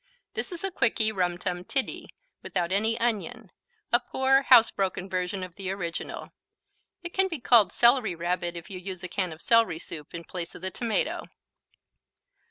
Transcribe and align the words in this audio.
This 0.33 0.51
is 0.51 0.63
a 0.63 0.71
quickie 0.71 1.11
Rum 1.11 1.37
Tum 1.37 1.63
Tiddy, 1.63 2.09
without 2.41 2.71
any 2.71 2.99
onion, 2.99 3.51
a 3.93 3.99
poor, 3.99 4.41
housebroken 4.49 5.07
version 5.07 5.43
of 5.43 5.57
the 5.57 5.69
original. 5.69 6.31
It 7.03 7.13
can 7.13 7.27
be 7.27 7.39
called 7.39 7.69
a 7.69 7.73
Celery 7.75 8.15
Rabbit 8.15 8.55
if 8.57 8.67
you 8.71 8.79
use 8.79 9.03
a 9.03 9.07
can 9.07 9.31
of 9.31 9.43
celery 9.43 9.77
soup 9.77 10.15
in 10.15 10.23
place 10.23 10.55
of 10.55 10.63
the 10.63 10.71
tomato. 10.71 11.25